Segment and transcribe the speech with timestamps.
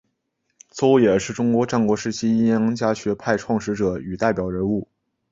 [0.71, 4.87] 邹衍是中国战国时期阴阳家学派创始者与代表人物。